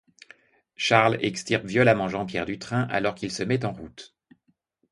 [0.77, 4.15] Charles extirpe violemment Jean-Pierre du train alors qu'il se met en route.